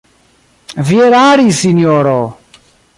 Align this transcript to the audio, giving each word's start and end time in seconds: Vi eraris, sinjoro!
Vi 0.89 0.97
eraris, 1.09 1.55
sinjoro! 1.61 2.19